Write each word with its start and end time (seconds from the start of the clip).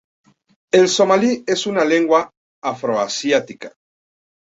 El 0.71 0.89
somalí 0.89 1.43
es 1.45 1.67
una 1.67 1.85
lengua 1.85 2.31
afroasiática. 2.63 3.73